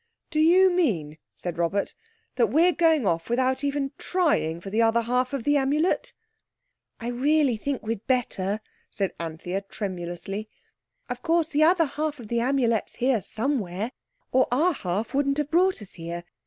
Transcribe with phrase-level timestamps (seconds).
[0.31, 1.93] "Do you mean," said Robert,
[2.33, 6.11] "that we're going off without even trying for the other half of the Amulet?"
[6.99, 10.49] "I really think we'd better," said Anthea tremulously.
[11.07, 13.91] "Of course the other half of the Amulet's here somewhere
[14.31, 16.23] or our half wouldn't have brought us here.